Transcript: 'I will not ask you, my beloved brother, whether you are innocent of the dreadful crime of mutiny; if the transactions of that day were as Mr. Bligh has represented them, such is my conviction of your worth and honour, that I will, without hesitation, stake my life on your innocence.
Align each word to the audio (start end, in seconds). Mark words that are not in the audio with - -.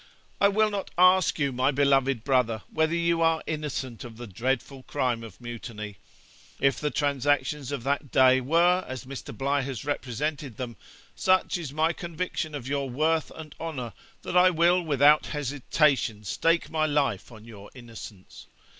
'I 0.39 0.47
will 0.47 0.71
not 0.71 0.89
ask 0.97 1.37
you, 1.37 1.51
my 1.51 1.69
beloved 1.69 2.23
brother, 2.23 2.63
whether 2.71 2.95
you 2.95 3.21
are 3.21 3.43
innocent 3.45 4.03
of 4.03 4.17
the 4.17 4.25
dreadful 4.25 4.81
crime 4.81 5.23
of 5.23 5.39
mutiny; 5.39 5.97
if 6.59 6.79
the 6.79 6.89
transactions 6.89 7.71
of 7.71 7.83
that 7.83 8.09
day 8.09 8.41
were 8.41 8.83
as 8.87 9.05
Mr. 9.05 9.25
Bligh 9.31 9.61
has 9.61 9.85
represented 9.85 10.57
them, 10.57 10.75
such 11.13 11.55
is 11.59 11.71
my 11.71 11.93
conviction 11.93 12.55
of 12.55 12.67
your 12.67 12.89
worth 12.89 13.29
and 13.35 13.53
honour, 13.59 13.93
that 14.23 14.35
I 14.35 14.49
will, 14.49 14.81
without 14.81 15.27
hesitation, 15.27 16.23
stake 16.23 16.71
my 16.71 16.87
life 16.87 17.31
on 17.31 17.45
your 17.45 17.69
innocence. 17.75 18.47